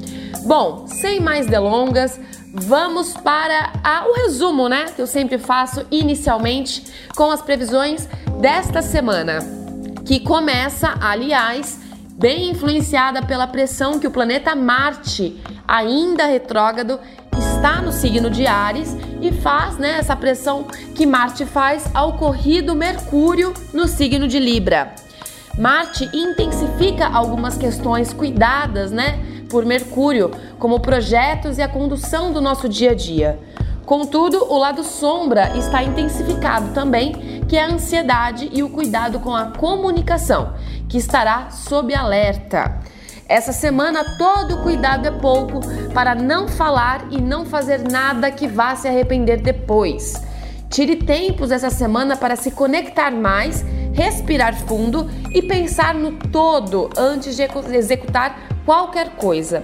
Bom, 0.44 0.86
sem 0.86 1.20
mais 1.20 1.46
delongas, 1.46 2.18
vamos 2.52 3.14
para 3.14 3.72
a, 3.82 4.06
o 4.06 4.14
resumo, 4.14 4.68
né? 4.68 4.86
Que 4.94 5.00
eu 5.00 5.06
sempre 5.06 5.38
faço 5.38 5.86
inicialmente 5.90 6.84
com 7.16 7.30
as 7.30 7.42
previsões 7.42 8.08
desta 8.40 8.82
semana, 8.82 9.61
que 10.04 10.20
começa, 10.20 10.94
aliás, 11.00 11.80
bem 12.18 12.50
influenciada 12.50 13.22
pela 13.22 13.46
pressão 13.46 13.98
que 13.98 14.06
o 14.06 14.10
planeta 14.10 14.54
Marte, 14.54 15.40
ainda 15.66 16.26
retrógrado, 16.26 16.98
está 17.38 17.80
no 17.80 17.92
signo 17.92 18.28
de 18.28 18.46
Ares 18.46 18.96
e 19.20 19.32
faz, 19.32 19.78
né, 19.78 19.98
essa 19.98 20.16
pressão 20.16 20.64
que 20.94 21.06
Marte 21.06 21.44
faz 21.44 21.88
ao 21.94 22.14
corrido 22.18 22.74
Mercúrio 22.74 23.54
no 23.72 23.86
signo 23.86 24.26
de 24.26 24.38
Libra. 24.38 24.94
Marte 25.58 26.08
intensifica 26.12 27.06
algumas 27.06 27.56
questões 27.56 28.12
cuidadas, 28.12 28.90
né, 28.90 29.20
por 29.48 29.64
Mercúrio, 29.64 30.30
como 30.58 30.80
projetos 30.80 31.58
e 31.58 31.62
a 31.62 31.68
condução 31.68 32.32
do 32.32 32.40
nosso 32.40 32.68
dia 32.68 32.92
a 32.92 32.94
dia. 32.94 33.38
Contudo, 33.84 34.46
o 34.48 34.56
lado 34.56 34.84
sombra 34.84 35.56
está 35.56 35.82
intensificado 35.82 36.72
também, 36.72 37.42
que 37.48 37.56
é 37.56 37.64
a 37.64 37.72
ansiedade 37.72 38.48
e 38.52 38.62
o 38.62 38.70
cuidado 38.70 39.18
com 39.18 39.34
a 39.34 39.46
comunicação, 39.46 40.54
que 40.88 40.98
estará 40.98 41.50
sob 41.50 41.94
alerta. 41.94 42.80
Essa 43.28 43.52
semana 43.52 44.16
todo 44.18 44.62
cuidado 44.62 45.06
é 45.06 45.10
pouco 45.10 45.60
para 45.94 46.14
não 46.14 46.46
falar 46.46 47.06
e 47.10 47.20
não 47.20 47.44
fazer 47.44 47.80
nada 47.90 48.30
que 48.30 48.46
vá 48.46 48.76
se 48.76 48.86
arrepender 48.86 49.40
depois. 49.40 50.22
Tire 50.70 50.96
tempos 50.96 51.50
essa 51.50 51.70
semana 51.70 52.16
para 52.16 52.36
se 52.36 52.50
conectar 52.50 53.10
mais, 53.10 53.64
respirar 53.92 54.54
fundo 54.54 55.10
e 55.30 55.42
pensar 55.42 55.94
no 55.94 56.12
todo 56.12 56.88
antes 56.96 57.36
de 57.36 57.42
executar 57.74 58.38
qualquer 58.64 59.10
coisa. 59.16 59.62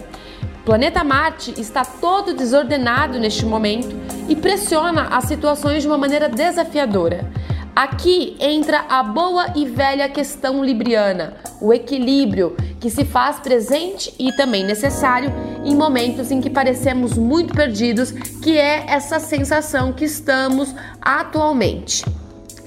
Planeta 0.68 1.02
Marte 1.02 1.54
está 1.58 1.82
todo 1.82 2.34
desordenado 2.34 3.18
neste 3.18 3.46
momento 3.46 3.88
e 4.28 4.36
pressiona 4.36 5.04
as 5.04 5.24
situações 5.24 5.80
de 5.82 5.88
uma 5.88 5.96
maneira 5.96 6.28
desafiadora. 6.28 7.26
Aqui 7.74 8.36
entra 8.38 8.84
a 8.86 9.02
boa 9.02 9.46
e 9.56 9.64
velha 9.64 10.10
questão 10.10 10.62
libriana, 10.62 11.38
o 11.58 11.72
equilíbrio 11.72 12.54
que 12.78 12.90
se 12.90 13.06
faz 13.06 13.40
presente 13.40 14.14
e 14.18 14.30
também 14.36 14.62
necessário 14.62 15.32
em 15.64 15.74
momentos 15.74 16.30
em 16.30 16.38
que 16.38 16.50
parecemos 16.50 17.16
muito 17.16 17.54
perdidos, 17.54 18.12
que 18.12 18.58
é 18.58 18.84
essa 18.88 19.18
sensação 19.18 19.90
que 19.94 20.04
estamos 20.04 20.74
atualmente. 21.00 22.04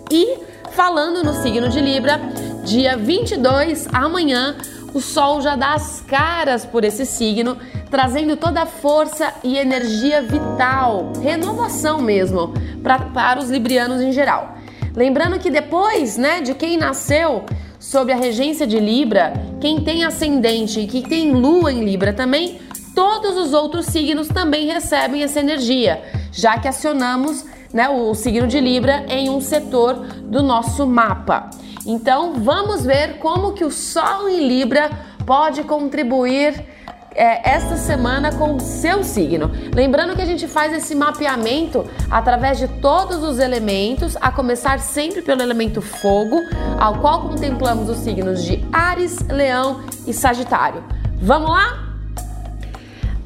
E 0.10 0.40
falando 0.72 1.24
no 1.24 1.36
signo 1.36 1.70
de 1.70 1.80
Libra, 1.80 2.20
dia 2.66 2.98
22, 2.98 3.88
amanhã, 3.94 4.56
o 4.94 5.00
Sol 5.00 5.42
já 5.42 5.56
dá 5.56 5.74
as 5.74 6.02
caras 6.02 6.66
por 6.66 6.84
esse 6.84 7.06
signo, 7.06 7.58
trazendo 7.90 8.36
toda 8.36 8.64
a 8.64 8.66
força 8.66 9.34
e 9.44 9.58
energia 9.58 10.22
vital, 10.22 11.14
renovação 11.22 12.02
mesmo, 12.02 12.54
pra, 12.84 13.00
para 13.00 13.40
os 13.40 13.50
librianos 13.50 14.02
em 14.02 14.12
geral. 14.12 14.56
Lembrando 14.96 15.40
que 15.40 15.50
depois 15.50 16.18
né, 16.18 16.42
de 16.42 16.54
quem 16.54 16.78
nasceu 16.78 17.46
sob 17.80 18.12
a 18.12 18.16
regência 18.16 18.68
de 18.68 18.80
Libra, 18.80 19.34
quem 19.60 19.82
tem 19.82 20.04
ascendente 20.04 20.82
e 20.82 20.88
que 20.88 21.02
tem 21.02 21.32
lua 21.32 21.72
em 21.72 21.84
Libra 21.84 22.12
também, 22.12 22.60
todos 22.94 23.38
os 23.38 23.54
outros 23.54 23.86
signos 23.86 24.28
também 24.28 24.68
recebem 24.68 25.24
essa 25.24 25.40
energia, 25.40 26.02
já 26.32 26.58
que 26.58 26.68
acionamos 26.68 27.46
né, 27.74 27.88
o 27.90 28.14
signo 28.14 28.48
de 28.48 28.60
Libra 28.60 29.06
em 29.08 29.30
um 29.30 29.40
setor 29.40 29.96
do 30.26 30.44
nosso 30.44 30.86
mapa. 30.86 31.50
Então 31.86 32.34
vamos 32.36 32.86
ver 32.86 33.18
como 33.18 33.54
que 33.54 33.66
o 33.66 33.72
Sol 33.72 34.30
em 34.30 34.48
Libra 34.48 34.90
pode 35.26 35.64
contribuir 35.64 36.66
é, 37.14 37.50
esta 37.50 37.76
semana 37.76 38.32
com 38.32 38.56
o 38.56 38.60
seu 38.60 39.04
signo. 39.04 39.52
Lembrando 39.74 40.16
que 40.16 40.22
a 40.22 40.26
gente 40.26 40.48
faz 40.48 40.74
esse 40.74 40.96
mapeamento 40.96 41.86
através 42.10 42.58
de 42.58 42.68
todos 42.68 43.24
os 43.24 43.40
elementos, 43.40 44.16
a 44.22 44.32
começar 44.32 44.80
sempre 44.80 45.22
pelo 45.22 45.42
elemento 45.42 45.82
fogo, 45.82 46.42
ao 46.80 47.00
qual 47.00 47.28
contemplamos 47.28 47.90
os 47.90 47.98
signos 47.98 48.44
de 48.44 48.64
Ares, 48.72 49.20
Leão 49.28 49.82
e 50.08 50.14
Sagitário. 50.14 50.84
Vamos 51.22 51.50
lá? 51.50 51.90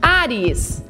Ares. 0.01 0.83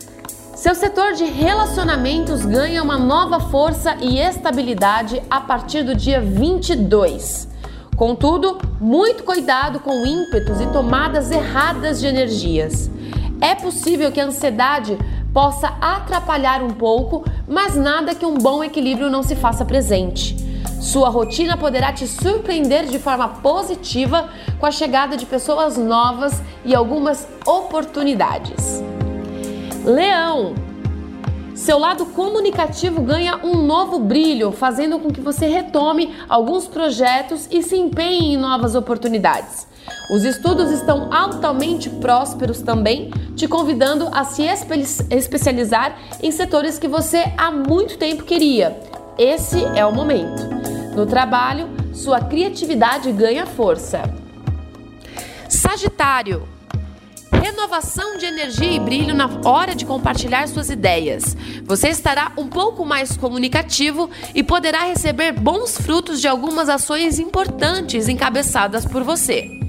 Seu 0.56 0.74
setor 0.74 1.14
de 1.14 1.26
relacionamentos 1.26 2.46
ganha 2.46 2.82
uma 2.82 2.98
nova 2.98 3.40
força 3.40 3.96
e 4.02 4.20
estabilidade 4.20 5.22
a 5.30 5.42
partir 5.42 5.84
do 5.84 5.94
dia 5.94 6.22
22. 6.22 7.55
Contudo, 7.96 8.58
muito 8.80 9.24
cuidado 9.24 9.80
com 9.80 10.06
ímpetos 10.06 10.60
e 10.60 10.68
tomadas 10.68 11.32
erradas 11.32 12.00
de 12.00 12.08
energias. 12.08 12.92
É 13.40 13.56
possível 13.56 14.12
que 14.12 14.20
a 14.20 14.26
ansiedade 14.26 14.98
possa 15.34 15.68
atrapalhar 15.80 16.62
um 16.62 16.72
pouco, 16.72 17.24
mas 17.48 17.76
nada 17.76 18.14
que 18.14 18.26
um 18.26 18.36
bom 18.36 18.64
equilíbrio 18.64 19.10
não 19.10 19.24
se 19.24 19.36
faça 19.36 19.64
presente. 19.64 20.36
Sua 20.82 21.10
rotina 21.10 21.56
poderá 21.56 21.94
te 21.94 22.06
surpreender 22.06 22.86
de 22.86 23.00
forma 23.00 23.28
positiva 23.28 24.30
com 24.60 24.66
a 24.66 24.72
chegada 24.72 25.16
de 25.16 25.26
pessoas 25.26 25.78
novas 25.78 26.42
e 26.66 26.76
algumas 26.76 27.28
oportunidades. 27.46 28.84
Leão 29.86 30.54
seu 31.56 31.80
lado 31.80 32.06
comunicativo 32.08 33.02
ganha 33.02 33.38
um 33.44 33.66
novo 33.66 33.98
brilho, 33.98 34.52
fazendo 34.52 35.00
com 35.00 35.10
que 35.10 35.22
você 35.22 35.48
retome 35.48 36.14
alguns 36.28 36.68
projetos 36.68 37.48
e 37.50 37.64
se 37.64 37.78
empenhe 37.78 38.34
em 38.34 38.38
novas 38.38 38.76
oportunidades. 38.76 39.66
Os 40.12 40.24
estudos 40.24 40.70
estão 40.70 41.12
altamente 41.14 41.90
prósperos 41.90 42.62
também, 42.62 43.10
te 43.36 43.48
convidando 43.48 44.10
a 44.14 44.24
se 44.24 44.44
especializar 45.10 45.98
em 46.22 46.30
setores 46.30 46.78
que 46.78 46.88
você 46.88 47.34
há 47.38 47.50
muito 47.50 47.98
tempo 47.98 48.24
queria. 48.24 48.78
Esse 49.18 49.64
é 49.76 49.86
o 49.86 49.94
momento. 49.94 50.44
No 50.96 51.06
trabalho, 51.06 51.70
sua 51.94 52.20
criatividade 52.20 53.12
ganha 53.12 53.46
força. 53.46 54.04
Sagitário 55.48 56.55
renovação 57.42 58.18
de 58.18 58.26
energia 58.26 58.72
e 58.72 58.80
brilho 58.80 59.14
na 59.14 59.30
hora 59.44 59.76
de 59.76 59.86
compartilhar 59.86 60.48
suas 60.48 60.70
ideias. 60.70 61.36
Você 61.64 61.90
estará 61.90 62.32
um 62.38 62.48
pouco 62.48 62.86
mais 62.86 63.18
comunicativo 63.18 64.10
e 64.34 64.44
poderá 64.44 64.84
receber 64.84 65.32
bons 65.32 65.78
frutos 65.78 66.22
de 66.22 66.28
algumas 66.28 66.70
ações 66.70 67.20
importantes 67.20 68.08
encabeçadas 68.08 68.86
por 68.86 69.04
você. 69.04 69.60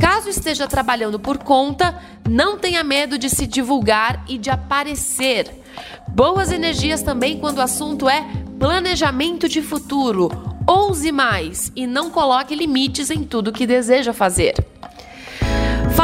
Caso 0.00 0.28
esteja 0.28 0.66
trabalhando 0.66 1.18
por 1.20 1.38
conta, 1.38 2.00
não 2.28 2.58
tenha 2.58 2.82
medo 2.82 3.16
de 3.18 3.30
se 3.30 3.46
divulgar 3.46 4.24
e 4.28 4.38
de 4.38 4.50
aparecer. 4.50 5.62
Boas 6.08 6.50
energias 6.50 7.02
também 7.02 7.38
quando 7.38 7.58
o 7.58 7.62
assunto 7.62 8.08
é 8.08 8.26
planejamento 8.58 9.48
de 9.48 9.62
futuro. 9.62 10.28
Ouse 10.66 11.10
mais 11.10 11.72
e 11.74 11.86
não 11.86 12.10
coloque 12.10 12.54
limites 12.54 13.10
em 13.10 13.24
tudo 13.24 13.52
que 13.52 13.66
deseja 13.66 14.12
fazer. 14.12 14.54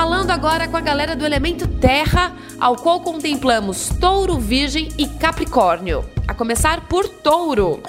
Falando 0.01 0.31
agora 0.31 0.69
com 0.69 0.77
a 0.77 0.81
galera 0.81 1.17
do 1.17 1.27
elemento 1.27 1.67
Terra, 1.67 2.33
ao 2.61 2.77
qual 2.77 3.01
contemplamos 3.01 3.89
Touro, 4.01 4.39
Virgem 4.39 4.91
e 4.97 5.09
Capricórnio. 5.09 6.05
A 6.29 6.33
começar 6.33 6.83
por 6.83 7.09
Touro. 7.09 7.83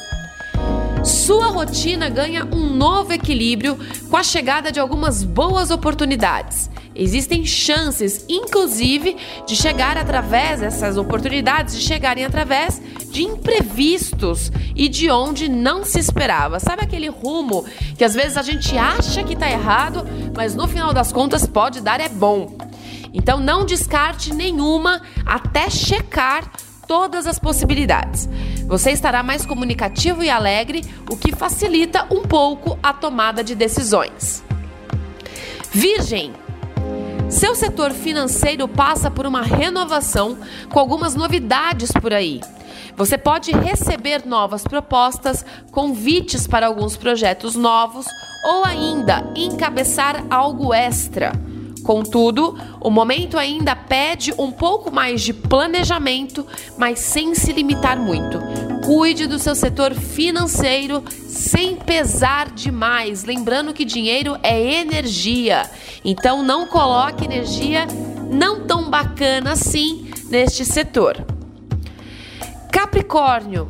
Sua 1.03 1.49
rotina 1.49 2.09
ganha 2.09 2.45
um 2.45 2.65
novo 2.65 3.13
equilíbrio 3.13 3.77
com 4.09 4.17
a 4.17 4.23
chegada 4.23 4.71
de 4.71 4.79
algumas 4.79 5.23
boas 5.23 5.69
oportunidades. 5.69 6.67
Existem 6.95 7.45
chances, 7.45 8.25
inclusive, 8.27 9.15
de 9.45 9.55
chegar 9.55 9.95
através 9.95 10.61
dessas 10.61 10.97
oportunidades, 10.97 11.75
de 11.75 11.81
chegarem 11.83 12.25
através 12.25 12.81
de 13.09 13.23
imprevistos 13.23 14.51
e 14.75 14.87
de 14.87 15.09
onde 15.09 15.49
não 15.49 15.83
se 15.83 15.99
esperava. 15.99 16.59
Sabe 16.59 16.83
aquele 16.83 17.09
rumo 17.09 17.65
que 17.97 18.03
às 18.03 18.13
vezes 18.13 18.37
a 18.37 18.41
gente 18.41 18.77
acha 18.77 19.23
que 19.23 19.33
está 19.33 19.49
errado, 19.49 20.05
mas 20.35 20.55
no 20.55 20.67
final 20.67 20.93
das 20.93 21.11
contas 21.11 21.45
pode 21.45 21.81
dar 21.81 21.99
é 21.99 22.09
bom. 22.09 22.55
Então 23.13 23.39
não 23.39 23.65
descarte 23.65 24.33
nenhuma 24.33 25.01
até 25.25 25.69
checar 25.69 26.51
todas 26.87 27.27
as 27.27 27.37
possibilidades. 27.37 28.27
Você 28.65 28.91
estará 28.91 29.21
mais 29.21 29.45
comunicativo 29.45 30.23
e 30.23 30.29
alegre, 30.29 30.83
o 31.09 31.15
que 31.15 31.35
facilita 31.35 32.07
um 32.11 32.23
pouco 32.23 32.79
a 32.81 32.93
tomada 32.93 33.43
de 33.43 33.53
decisões. 33.55 34.43
Virgem. 35.71 36.33
Seu 37.29 37.53
setor 37.53 37.91
financeiro 37.91 38.67
passa 38.67 39.11
por 39.11 39.27
uma 39.27 39.43
renovação 39.43 40.37
com 40.71 40.79
algumas 40.79 41.13
novidades 41.13 41.91
por 41.91 42.11
aí. 42.11 42.41
Você 42.99 43.17
pode 43.17 43.53
receber 43.53 44.25
novas 44.25 44.65
propostas, 44.65 45.45
convites 45.71 46.45
para 46.45 46.67
alguns 46.67 46.97
projetos 46.97 47.55
novos 47.55 48.05
ou 48.43 48.65
ainda 48.65 49.23
encabeçar 49.37 50.25
algo 50.29 50.73
extra. 50.73 51.31
Contudo, 51.81 52.59
o 52.81 52.89
momento 52.89 53.37
ainda 53.37 53.73
pede 53.73 54.33
um 54.37 54.51
pouco 54.51 54.91
mais 54.91 55.21
de 55.21 55.31
planejamento, 55.31 56.45
mas 56.77 56.99
sem 56.99 57.33
se 57.33 57.53
limitar 57.53 57.97
muito. 57.97 58.37
Cuide 58.85 59.27
do 59.27 59.39
seu 59.39 59.55
setor 59.55 59.93
financeiro 59.93 61.01
sem 61.25 61.77
pesar 61.77 62.49
demais, 62.51 63.23
lembrando 63.23 63.73
que 63.73 63.85
dinheiro 63.85 64.37
é 64.43 64.61
energia. 64.61 65.71
Então 66.03 66.43
não 66.43 66.67
coloque 66.67 67.23
energia 67.23 67.87
não 68.29 68.67
tão 68.67 68.89
bacana 68.89 69.53
assim 69.53 70.11
neste 70.29 70.65
setor. 70.65 71.28
Capricórnio, 72.79 73.69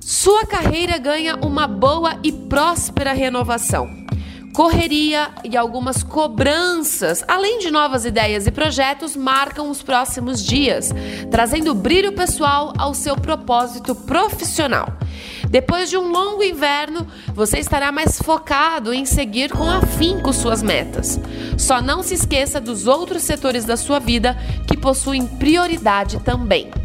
sua 0.00 0.46
carreira 0.46 0.96
ganha 0.96 1.36
uma 1.36 1.66
boa 1.66 2.18
e 2.22 2.32
próspera 2.32 3.12
renovação 3.12 4.00
correria 4.52 5.28
e 5.44 5.56
algumas 5.56 6.02
cobranças, 6.02 7.24
além 7.28 7.60
de 7.60 7.70
novas 7.70 8.04
ideias 8.04 8.46
e 8.46 8.50
projetos, 8.50 9.16
marcam 9.16 9.70
os 9.70 9.80
próximos 9.80 10.44
dias, 10.44 10.90
trazendo 11.30 11.72
brilho 11.72 12.12
pessoal 12.12 12.72
ao 12.76 12.92
seu 12.92 13.16
propósito 13.16 13.94
profissional. 13.94 14.88
Depois 15.48 15.88
de 15.88 15.96
um 15.96 16.10
longo 16.10 16.42
inverno, 16.42 17.06
você 17.32 17.58
estará 17.58 17.92
mais 17.92 18.20
focado 18.20 18.92
em 18.92 19.04
seguir 19.04 19.50
com 19.50 19.70
afinco 19.70 20.32
suas 20.32 20.62
metas. 20.62 21.20
Só 21.56 21.80
não 21.80 22.02
se 22.02 22.14
esqueça 22.14 22.60
dos 22.60 22.86
outros 22.86 23.22
setores 23.22 23.64
da 23.64 23.76
sua 23.76 23.98
vida 23.98 24.36
que 24.66 24.76
possuem 24.76 25.26
prioridade 25.26 26.18
também. 26.20 26.79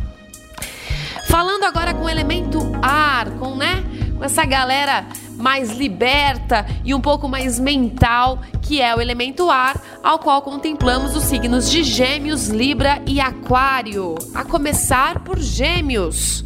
Falando 1.25 1.63
agora 1.63 1.93
com 1.93 2.05
o 2.05 2.09
elemento 2.09 2.59
ar, 2.81 3.29
com 3.31 3.55
né, 3.55 3.83
com 4.17 4.23
essa 4.23 4.45
galera 4.45 5.05
mais 5.37 5.71
liberta 5.71 6.65
e 6.83 6.93
um 6.93 7.01
pouco 7.01 7.27
mais 7.27 7.59
mental, 7.59 8.39
que 8.61 8.81
é 8.81 8.95
o 8.95 9.01
elemento 9.01 9.49
ar, 9.49 9.79
ao 10.01 10.19
qual 10.19 10.41
contemplamos 10.41 11.15
os 11.15 11.23
signos 11.23 11.69
de 11.69 11.83
Gêmeos, 11.83 12.47
Libra 12.47 13.01
e 13.05 13.19
Aquário. 13.19 14.15
A 14.33 14.43
começar 14.43 15.19
por 15.19 15.39
Gêmeos. 15.39 16.43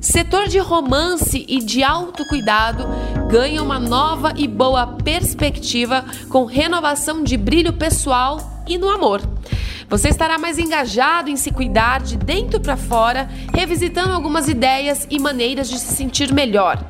Setor 0.00 0.48
de 0.48 0.58
romance 0.58 1.44
e 1.48 1.60
de 1.60 1.82
autocuidado 1.82 2.84
ganha 3.30 3.62
uma 3.62 3.78
nova 3.78 4.32
e 4.36 4.48
boa 4.48 4.86
perspectiva 4.86 6.04
com 6.28 6.44
renovação 6.44 7.22
de 7.22 7.36
brilho 7.36 7.72
pessoal 7.72 8.62
e 8.66 8.76
no 8.76 8.88
amor. 8.88 9.20
Você 9.92 10.08
estará 10.08 10.38
mais 10.38 10.58
engajado 10.58 11.28
em 11.28 11.36
se 11.36 11.50
cuidar 11.50 12.00
de 12.00 12.16
dentro 12.16 12.58
para 12.58 12.78
fora, 12.78 13.28
revisitando 13.52 14.14
algumas 14.14 14.48
ideias 14.48 15.06
e 15.10 15.18
maneiras 15.18 15.68
de 15.68 15.78
se 15.78 15.94
sentir 15.94 16.32
melhor. 16.32 16.82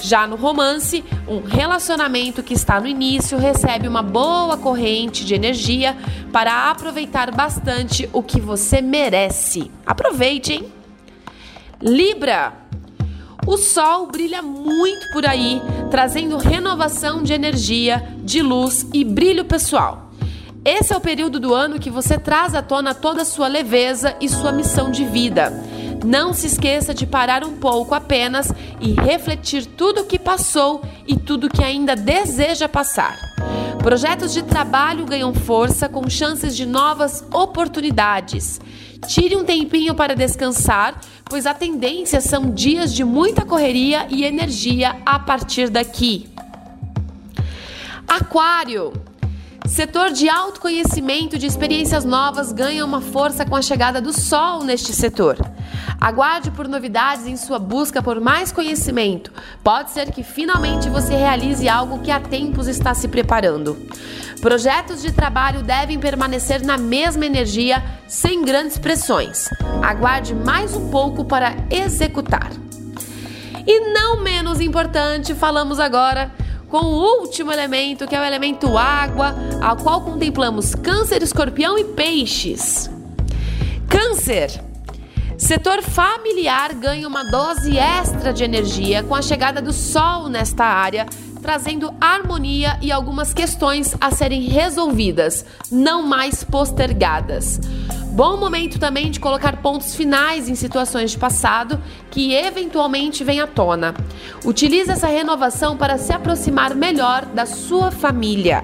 Já 0.00 0.28
no 0.28 0.36
romance, 0.36 1.04
um 1.26 1.40
relacionamento 1.40 2.44
que 2.44 2.54
está 2.54 2.78
no 2.78 2.86
início 2.86 3.36
recebe 3.36 3.88
uma 3.88 4.00
boa 4.00 4.56
corrente 4.56 5.24
de 5.24 5.34
energia 5.34 5.96
para 6.32 6.70
aproveitar 6.70 7.34
bastante 7.34 8.08
o 8.12 8.22
que 8.22 8.40
você 8.40 8.80
merece. 8.80 9.68
Aproveite, 9.84 10.52
hein? 10.52 10.72
Libra. 11.82 12.52
O 13.44 13.56
sol 13.56 14.06
brilha 14.06 14.40
muito 14.40 15.10
por 15.12 15.26
aí, 15.26 15.60
trazendo 15.90 16.36
renovação 16.36 17.24
de 17.24 17.32
energia, 17.32 18.08
de 18.22 18.40
luz 18.40 18.86
e 18.94 19.04
brilho 19.04 19.44
pessoal. 19.44 20.05
Esse 20.66 20.92
é 20.92 20.96
o 20.96 21.00
período 21.00 21.38
do 21.38 21.54
ano 21.54 21.78
que 21.78 21.88
você 21.88 22.18
traz 22.18 22.52
à 22.52 22.60
tona 22.60 22.92
toda 22.92 23.22
a 23.22 23.24
sua 23.24 23.46
leveza 23.46 24.16
e 24.20 24.28
sua 24.28 24.50
missão 24.50 24.90
de 24.90 25.04
vida. 25.04 25.52
Não 26.04 26.32
se 26.32 26.48
esqueça 26.48 26.92
de 26.92 27.06
parar 27.06 27.44
um 27.44 27.56
pouco 27.56 27.94
apenas 27.94 28.52
e 28.80 28.92
refletir 28.92 29.64
tudo 29.64 30.00
o 30.00 30.06
que 30.06 30.18
passou 30.18 30.82
e 31.06 31.16
tudo 31.16 31.48
que 31.48 31.62
ainda 31.62 31.94
deseja 31.94 32.68
passar. 32.68 33.16
Projetos 33.78 34.32
de 34.32 34.42
trabalho 34.42 35.06
ganham 35.06 35.32
força 35.32 35.88
com 35.88 36.10
chances 36.10 36.56
de 36.56 36.66
novas 36.66 37.24
oportunidades. 37.32 38.60
Tire 39.06 39.36
um 39.36 39.44
tempinho 39.44 39.94
para 39.94 40.16
descansar, 40.16 41.00
pois 41.26 41.46
a 41.46 41.54
tendência 41.54 42.20
são 42.20 42.50
dias 42.50 42.92
de 42.92 43.04
muita 43.04 43.44
correria 43.44 44.08
e 44.10 44.24
energia 44.24 44.96
a 45.06 45.16
partir 45.16 45.70
daqui. 45.70 46.28
Aquário. 48.08 49.05
Setor 49.68 50.12
de 50.12 50.28
autoconhecimento 50.28 51.34
e 51.34 51.38
de 51.38 51.46
experiências 51.46 52.04
novas 52.04 52.52
ganha 52.52 52.84
uma 52.84 53.00
força 53.00 53.44
com 53.44 53.56
a 53.56 53.62
chegada 53.62 54.00
do 54.00 54.12
sol 54.12 54.62
neste 54.62 54.92
setor. 54.92 55.36
Aguarde 56.00 56.50
por 56.52 56.68
novidades 56.68 57.26
em 57.26 57.36
sua 57.36 57.58
busca 57.58 58.00
por 58.00 58.20
mais 58.20 58.52
conhecimento. 58.52 59.32
Pode 59.64 59.90
ser 59.90 60.12
que 60.12 60.22
finalmente 60.22 60.88
você 60.88 61.16
realize 61.16 61.68
algo 61.68 61.98
que 61.98 62.10
há 62.10 62.20
tempos 62.20 62.68
está 62.68 62.94
se 62.94 63.08
preparando. 63.08 63.76
Projetos 64.40 65.02
de 65.02 65.12
trabalho 65.12 65.62
devem 65.62 65.98
permanecer 65.98 66.64
na 66.64 66.78
mesma 66.78 67.26
energia, 67.26 67.82
sem 68.06 68.44
grandes 68.44 68.78
pressões. 68.78 69.48
Aguarde 69.82 70.34
mais 70.34 70.74
um 70.74 70.90
pouco 70.90 71.24
para 71.24 71.56
executar. 71.70 72.50
E 73.66 73.92
não 73.92 74.22
menos 74.22 74.60
importante, 74.60 75.34
falamos 75.34 75.80
agora 75.80 76.30
com 76.68 76.78
o 76.78 77.20
último 77.20 77.52
elemento, 77.52 78.06
que 78.06 78.14
é 78.14 78.20
o 78.20 78.24
elemento 78.24 78.76
água, 78.76 79.34
ao 79.60 79.76
qual 79.76 80.00
contemplamos 80.00 80.74
Câncer, 80.74 81.22
Escorpião 81.22 81.78
e 81.78 81.84
Peixes. 81.84 82.90
Câncer. 83.88 84.60
Setor 85.38 85.82
familiar 85.82 86.72
ganha 86.74 87.06
uma 87.06 87.22
dose 87.24 87.76
extra 87.76 88.32
de 88.32 88.42
energia 88.42 89.02
com 89.02 89.14
a 89.14 89.20
chegada 89.20 89.60
do 89.60 89.72
Sol 89.72 90.28
nesta 90.28 90.64
área, 90.64 91.06
trazendo 91.42 91.94
harmonia 92.00 92.78
e 92.80 92.90
algumas 92.90 93.34
questões 93.34 93.94
a 94.00 94.10
serem 94.10 94.42
resolvidas, 94.42 95.44
não 95.70 96.02
mais 96.02 96.42
postergadas. 96.42 97.60
Bom 98.16 98.38
momento 98.38 98.78
também 98.78 99.10
de 99.10 99.20
colocar 99.20 99.58
pontos 99.58 99.94
finais 99.94 100.48
em 100.48 100.54
situações 100.54 101.10
de 101.10 101.18
passado 101.18 101.78
que 102.10 102.32
eventualmente 102.32 103.22
vêm 103.22 103.40
à 103.40 103.46
tona. 103.46 103.94
Utilize 104.42 104.90
essa 104.90 105.06
renovação 105.06 105.76
para 105.76 105.98
se 105.98 106.14
aproximar 106.14 106.74
melhor 106.74 107.26
da 107.26 107.44
sua 107.44 107.90
família. 107.90 108.62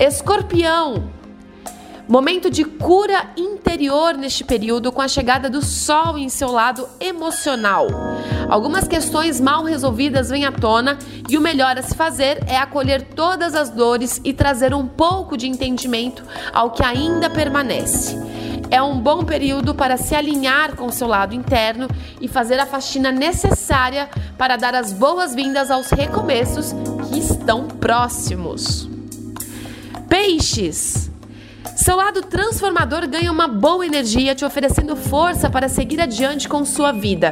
Escorpião 0.00 1.04
Momento 2.06 2.50
de 2.50 2.64
cura 2.64 3.30
interior 3.34 4.14
neste 4.14 4.44
período 4.44 4.92
com 4.92 5.00
a 5.00 5.08
chegada 5.08 5.48
do 5.48 5.64
sol 5.64 6.18
em 6.18 6.28
seu 6.28 6.52
lado 6.52 6.86
emocional. 7.00 7.86
Algumas 8.48 8.86
questões 8.86 9.40
mal 9.40 9.64
resolvidas 9.64 10.28
vêm 10.28 10.44
à 10.44 10.52
tona 10.52 10.98
e 11.28 11.38
o 11.38 11.40
melhor 11.40 11.78
a 11.78 11.82
se 11.82 11.94
fazer 11.94 12.44
é 12.46 12.58
acolher 12.58 13.02
todas 13.02 13.54
as 13.54 13.70
dores 13.70 14.20
e 14.22 14.34
trazer 14.34 14.74
um 14.74 14.86
pouco 14.86 15.34
de 15.34 15.48
entendimento 15.48 16.22
ao 16.52 16.72
que 16.72 16.84
ainda 16.84 17.30
permanece. 17.30 18.18
É 18.70 18.82
um 18.82 19.00
bom 19.00 19.24
período 19.24 19.74
para 19.74 19.96
se 19.96 20.14
alinhar 20.14 20.76
com 20.76 20.92
seu 20.92 21.08
lado 21.08 21.34
interno 21.34 21.88
e 22.20 22.28
fazer 22.28 22.60
a 22.60 22.66
faxina 22.66 23.10
necessária 23.10 24.10
para 24.36 24.56
dar 24.56 24.74
as 24.74 24.92
boas-vindas 24.92 25.70
aos 25.70 25.90
recomeços 25.90 26.74
que 27.08 27.18
estão 27.18 27.66
próximos. 27.66 28.88
Peixes. 30.06 31.13
Seu 31.76 31.96
lado 31.96 32.22
transformador 32.22 33.08
ganha 33.08 33.32
uma 33.32 33.48
boa 33.48 33.84
energia, 33.84 34.34
te 34.34 34.44
oferecendo 34.44 34.94
força 34.94 35.50
para 35.50 35.68
seguir 35.68 36.00
adiante 36.00 36.48
com 36.48 36.64
sua 36.64 36.92
vida. 36.92 37.30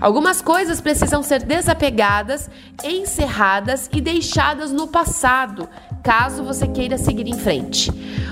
Algumas 0.00 0.40
coisas 0.40 0.80
precisam 0.80 1.22
ser 1.22 1.42
desapegadas, 1.42 2.48
encerradas 2.84 3.88
e 3.92 4.00
deixadas 4.00 4.72
no 4.72 4.86
passado, 4.86 5.68
caso 6.02 6.44
você 6.44 6.66
queira 6.66 6.96
seguir 6.96 7.26
em 7.26 7.38
frente. 7.38 7.90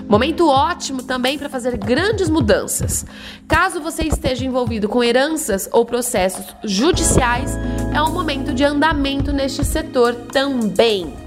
Momento 0.09 0.49
ótimo 0.49 1.03
também 1.03 1.39
para 1.39 1.49
fazer 1.49 1.77
grandes 1.77 2.29
mudanças. 2.29 3.07
Caso 3.47 3.81
você 3.81 4.05
esteja 4.05 4.45
envolvido 4.45 4.89
com 4.89 5.05
heranças 5.05 5.69
ou 5.73 5.85
processos 5.85 6.55
judiciais, 6.65 7.57
é 7.95 8.03
um 8.03 8.13
momento 8.13 8.53
de 8.53 8.65
andamento 8.65 9.33
neste 9.33 9.65
setor 9.65 10.15
também. 10.15 11.20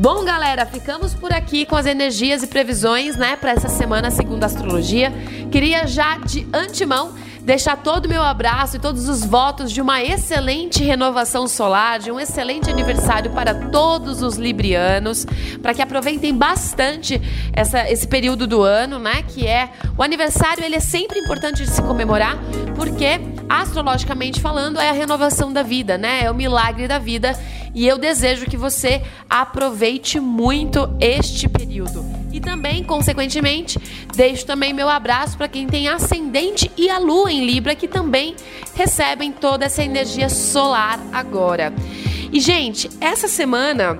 Bom, 0.00 0.24
galera, 0.24 0.64
ficamos 0.64 1.12
por 1.12 1.32
aqui 1.32 1.66
com 1.66 1.74
as 1.74 1.84
energias 1.84 2.44
e 2.44 2.46
previsões, 2.46 3.16
né, 3.16 3.34
para 3.34 3.50
essa 3.50 3.68
semana 3.68 4.12
segundo 4.12 4.44
a 4.44 4.46
astrologia. 4.46 5.12
Queria 5.50 5.88
já 5.88 6.18
de 6.18 6.46
antemão 6.54 7.14
deixar 7.42 7.78
todo 7.78 8.06
o 8.06 8.08
meu 8.08 8.22
abraço 8.22 8.76
e 8.76 8.78
todos 8.78 9.08
os 9.08 9.24
votos 9.24 9.72
de 9.72 9.80
uma 9.80 10.00
excelente 10.00 10.84
renovação 10.84 11.48
solar, 11.48 11.98
de 11.98 12.12
um 12.12 12.20
excelente 12.20 12.70
aniversário 12.70 13.32
para 13.32 13.70
todos 13.70 14.22
os 14.22 14.36
librianos, 14.36 15.26
para 15.60 15.74
que 15.74 15.82
aproveitem 15.82 16.32
bastante 16.32 17.20
essa, 17.52 17.90
esse 17.90 18.06
período 18.06 18.46
do 18.46 18.62
ano, 18.62 19.00
né? 19.00 19.24
Que 19.26 19.48
é 19.48 19.70
o 19.96 20.02
aniversário, 20.02 20.62
ele 20.62 20.76
é 20.76 20.80
sempre 20.80 21.18
importante 21.18 21.64
de 21.64 21.70
se 21.70 21.82
comemorar, 21.82 22.38
porque 22.76 23.18
astrologicamente 23.48 24.40
falando 24.40 24.78
é 24.78 24.90
a 24.90 24.92
renovação 24.92 25.52
da 25.52 25.62
vida, 25.64 25.98
né? 25.98 26.24
É 26.24 26.30
o 26.30 26.34
milagre 26.34 26.86
da 26.86 26.98
vida 26.98 27.36
e 27.74 27.86
eu 27.86 27.98
desejo 27.98 28.46
que 28.46 28.56
você 28.56 29.02
aproveite 29.28 30.18
muito 30.20 30.96
este 31.00 31.48
período. 31.48 32.04
E 32.32 32.40
também, 32.40 32.84
consequentemente, 32.84 33.78
deixo 34.14 34.46
também 34.46 34.72
meu 34.72 34.88
abraço 34.88 35.36
para 35.36 35.48
quem 35.48 35.66
tem 35.66 35.88
ascendente 35.88 36.70
e 36.76 36.90
a 36.90 36.98
lua 36.98 37.32
em 37.32 37.44
Libra, 37.44 37.74
que 37.74 37.88
também 37.88 38.36
recebem 38.74 39.32
toda 39.32 39.64
essa 39.64 39.82
energia 39.82 40.28
solar 40.28 41.00
agora. 41.12 41.72
E, 42.30 42.38
gente, 42.38 42.90
essa 43.00 43.26
semana 43.26 43.98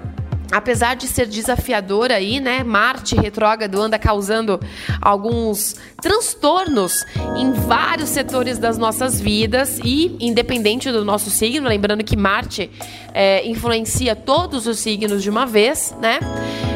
apesar 0.50 0.95
de 0.95 1.07
ser 1.07 1.26
desafiador 1.26 2.11
aí, 2.11 2.40
né? 2.40 2.62
Marte 2.64 3.14
retrógrado 3.14 3.81
anda 3.81 3.99
causando 3.99 4.61
alguns 5.00 5.76
transtornos 6.00 7.05
em 7.37 7.52
vários 7.52 8.09
setores 8.09 8.59
das 8.59 8.78
nossas 8.78 9.21
vidas 9.21 9.81
e 9.85 10.17
independente 10.21 10.90
do 10.90 11.05
nosso 11.05 11.31
signo, 11.31 11.69
lembrando 11.69 12.02
que 12.02 12.17
Marte 12.17 12.71
é, 13.12 13.47
influencia 13.47 14.17
todos 14.17 14.67
os 14.67 14.78
signos 14.78 15.23
de 15.23 15.31
uma 15.31 15.47
vez, 15.47 15.95
né? 16.00 16.19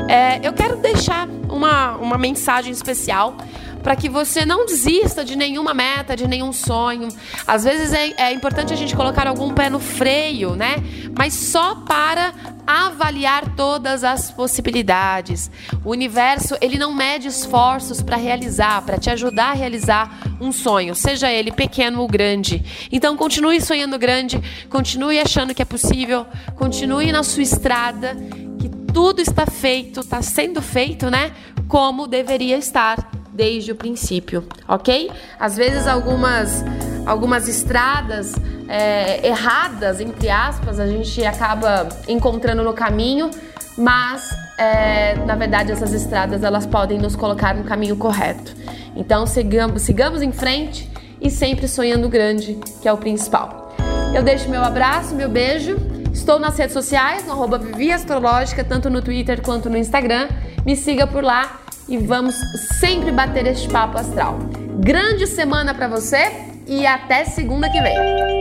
É, 0.08 0.46
eu 0.46 0.52
quero 0.52 0.76
deixar 0.76 1.28
uma, 1.48 1.96
uma 1.96 2.18
mensagem 2.18 2.72
especial 2.72 3.36
para 3.82 3.96
que 3.96 4.08
você 4.08 4.44
não 4.44 4.64
desista 4.64 5.24
de 5.24 5.36
nenhuma 5.36 5.74
meta, 5.74 6.14
de 6.14 6.26
nenhum 6.28 6.52
sonho. 6.52 7.08
Às 7.46 7.64
vezes 7.64 7.92
é, 7.92 8.12
é, 8.16 8.32
importante 8.32 8.72
a 8.72 8.76
gente 8.76 8.94
colocar 8.94 9.26
algum 9.26 9.52
pé 9.52 9.68
no 9.68 9.80
freio, 9.80 10.54
né? 10.54 10.76
Mas 11.16 11.34
só 11.34 11.74
para 11.74 12.32
avaliar 12.66 13.54
todas 13.54 14.04
as 14.04 14.30
possibilidades. 14.30 15.50
O 15.84 15.90
universo, 15.90 16.56
ele 16.60 16.78
não 16.78 16.94
mede 16.94 17.28
esforços 17.28 18.02
para 18.02 18.16
realizar, 18.16 18.82
para 18.82 18.98
te 18.98 19.10
ajudar 19.10 19.50
a 19.50 19.54
realizar 19.54 20.18
um 20.40 20.52
sonho, 20.52 20.94
seja 20.94 21.30
ele 21.30 21.52
pequeno 21.52 22.00
ou 22.00 22.08
grande. 22.08 22.64
Então 22.90 23.16
continue 23.16 23.60
sonhando 23.60 23.98
grande, 23.98 24.42
continue 24.68 25.18
achando 25.18 25.54
que 25.54 25.62
é 25.62 25.64
possível, 25.66 26.26
continue 26.56 27.12
na 27.12 27.22
sua 27.22 27.42
estrada, 27.42 28.16
que 28.58 28.68
tudo 28.92 29.20
está 29.20 29.46
feito, 29.46 30.00
está 30.00 30.22
sendo 30.22 30.60
feito, 30.62 31.10
né? 31.10 31.32
Como 31.68 32.06
deveria 32.06 32.58
estar 32.58 33.10
desde 33.32 33.72
o 33.72 33.74
princípio, 33.74 34.46
ok? 34.68 35.10
Às 35.38 35.56
vezes 35.56 35.86
algumas 35.86 36.62
algumas 37.06 37.48
estradas 37.48 38.34
é, 38.72 39.26
erradas, 39.26 40.00
entre 40.00 40.30
aspas, 40.30 40.80
a 40.80 40.86
gente 40.86 41.22
acaba 41.26 41.86
encontrando 42.08 42.64
no 42.64 42.72
caminho, 42.72 43.30
mas 43.76 44.30
é, 44.56 45.14
na 45.26 45.34
verdade 45.34 45.70
essas 45.70 45.92
estradas 45.92 46.42
elas 46.42 46.64
podem 46.64 46.98
nos 46.98 47.14
colocar 47.14 47.54
no 47.54 47.64
caminho 47.64 47.96
correto. 47.96 48.56
Então 48.96 49.26
sigamos, 49.26 49.82
sigamos 49.82 50.22
em 50.22 50.32
frente 50.32 50.90
e 51.20 51.28
sempre 51.28 51.68
sonhando 51.68 52.08
grande, 52.08 52.58
que 52.80 52.88
é 52.88 52.92
o 52.92 52.96
principal. 52.96 53.76
Eu 54.14 54.22
deixo 54.22 54.48
meu 54.48 54.64
abraço, 54.64 55.14
meu 55.14 55.28
beijo. 55.28 55.76
Estou 56.10 56.38
nas 56.38 56.56
redes 56.56 56.72
sociais, 56.72 57.26
no 57.26 57.32
arroba 57.32 57.58
Vivi 57.58 57.92
Astrológica, 57.92 58.64
tanto 58.64 58.88
no 58.88 59.02
Twitter 59.02 59.42
quanto 59.42 59.68
no 59.68 59.76
Instagram. 59.76 60.28
Me 60.64 60.76
siga 60.76 61.06
por 61.06 61.22
lá 61.22 61.60
e 61.86 61.98
vamos 61.98 62.36
sempre 62.78 63.12
bater 63.12 63.46
este 63.46 63.68
papo 63.68 63.98
astral. 63.98 64.38
Grande 64.78 65.26
semana 65.26 65.74
para 65.74 65.88
você 65.88 66.32
e 66.66 66.86
até 66.86 67.26
segunda 67.26 67.68
que 67.70 67.80
vem. 67.82 68.31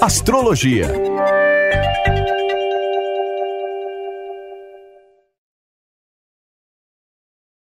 Astrologia. 0.00 0.88